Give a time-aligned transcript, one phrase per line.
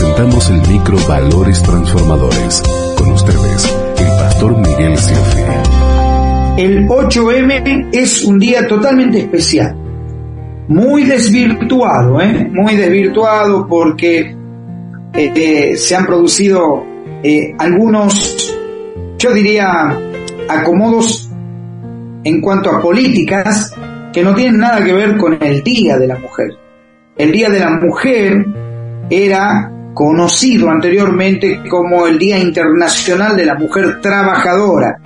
[0.00, 2.62] el micro Valores Transformadores.
[2.96, 5.40] Con ustedes, el pastor Miguel Siofi.
[6.56, 9.76] El 8M es un día totalmente especial.
[10.68, 12.50] Muy desvirtuado, ¿eh?
[12.50, 14.34] Muy desvirtuado porque
[15.12, 16.84] eh, se han producido
[17.22, 18.56] eh, algunos,
[19.18, 19.98] yo diría,
[20.48, 21.30] acomodos
[22.24, 23.74] en cuanto a políticas
[24.10, 26.56] que no tienen nada que ver con el Día de la Mujer.
[27.18, 28.46] El Día de la Mujer
[29.10, 34.98] era conocido anteriormente como el Día Internacional de la Mujer Trabajadora.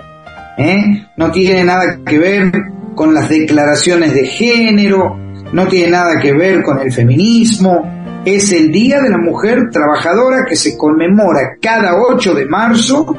[0.59, 1.07] ¿eh?
[1.17, 2.53] No tiene nada que ver
[2.95, 5.17] con las declaraciones de género,
[5.53, 8.23] no tiene nada que ver con el feminismo.
[8.25, 13.15] Es el Día de la Mujer Trabajadora que se conmemora cada 8 de marzo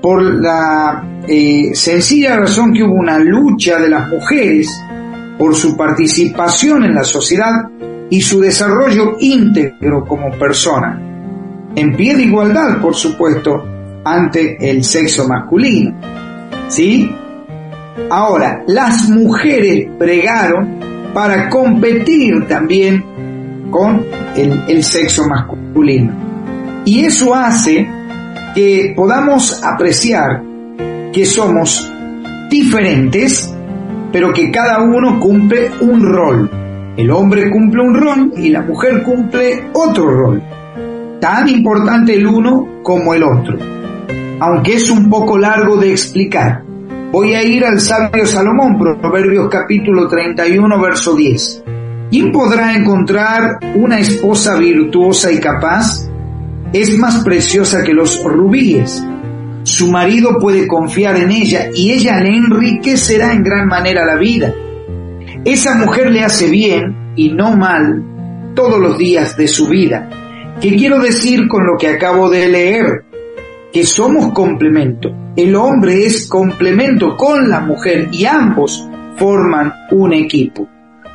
[0.00, 4.70] por la eh, sencilla razón que hubo una lucha de las mujeres
[5.38, 7.50] por su participación en la sociedad
[8.14, 11.00] y su desarrollo íntegro como persona,
[11.74, 13.60] en pie de igualdad, por supuesto,
[14.04, 15.96] ante el sexo masculino.
[16.68, 17.12] ¿Sí?
[18.08, 20.78] Ahora, las mujeres pregaron
[21.12, 23.04] para competir también
[23.72, 26.14] con el, el sexo masculino.
[26.84, 27.84] Y eso hace
[28.54, 30.40] que podamos apreciar
[31.12, 31.92] que somos
[32.48, 33.52] diferentes,
[34.12, 36.63] pero que cada uno cumple un rol.
[36.96, 40.42] El hombre cumple un rol y la mujer cumple otro rol.
[41.20, 43.58] Tan importante el uno como el otro.
[44.40, 46.62] Aunque es un poco largo de explicar.
[47.12, 51.64] Voy a ir al sabio Salomón, Proverbios capítulo 31, verso 10.
[52.10, 56.08] ¿Quién podrá encontrar una esposa virtuosa y capaz?
[56.74, 59.00] es más preciosa que los rubíes.
[59.62, 64.52] Su marido puede confiar en ella y ella le enriquecerá en gran manera la vida.
[65.44, 68.02] Esa mujer le hace bien y no mal
[68.54, 70.08] todos los días de su vida.
[70.58, 73.04] ¿Qué quiero decir con lo que acabo de leer?
[73.70, 75.10] Que somos complemento.
[75.36, 80.66] El hombre es complemento con la mujer y ambos forman un equipo.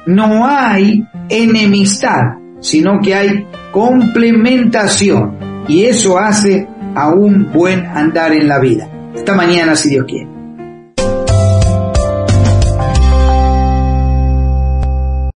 [0.06, 5.38] No hay enemistad, sino que hay complementación
[5.68, 8.88] y eso hace a un buen andar en la vida.
[9.16, 10.39] Hasta mañana si Dios quiere.